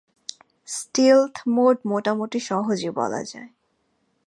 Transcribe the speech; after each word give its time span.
স্টিলথ 0.67 1.35
mode 1.47 1.77
মোটামুটি 1.85 2.39
সহজই 2.39 2.91
বলা 2.91 3.21
যায়। 3.23 3.49